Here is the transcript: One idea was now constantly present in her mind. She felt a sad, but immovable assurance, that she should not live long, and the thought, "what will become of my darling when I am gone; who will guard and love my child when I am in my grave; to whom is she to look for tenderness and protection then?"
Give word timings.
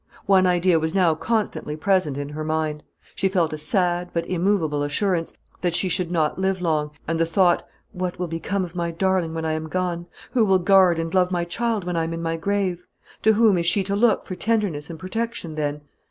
One 0.25 0.47
idea 0.47 0.79
was 0.79 0.95
now 0.95 1.13
constantly 1.13 1.75
present 1.75 2.17
in 2.17 2.29
her 2.29 2.43
mind. 2.43 2.81
She 3.13 3.27
felt 3.29 3.53
a 3.53 3.57
sad, 3.59 4.09
but 4.13 4.25
immovable 4.25 4.81
assurance, 4.81 5.31
that 5.61 5.75
she 5.75 5.89
should 5.89 6.09
not 6.09 6.39
live 6.39 6.59
long, 6.59 6.89
and 7.07 7.19
the 7.19 7.25
thought, 7.27 7.67
"what 7.91 8.17
will 8.17 8.27
become 8.27 8.65
of 8.65 8.75
my 8.75 8.89
darling 8.89 9.35
when 9.35 9.45
I 9.45 9.51
am 9.53 9.69
gone; 9.69 10.07
who 10.31 10.43
will 10.43 10.57
guard 10.57 10.97
and 10.97 11.13
love 11.13 11.29
my 11.29 11.43
child 11.45 11.83
when 11.83 11.97
I 11.97 12.03
am 12.05 12.13
in 12.13 12.21
my 12.23 12.35
grave; 12.35 12.87
to 13.21 13.33
whom 13.33 13.59
is 13.59 13.67
she 13.67 13.83
to 13.83 13.95
look 13.95 14.23
for 14.25 14.33
tenderness 14.33 14.89
and 14.89 14.97
protection 14.97 15.53
then?" 15.53 15.81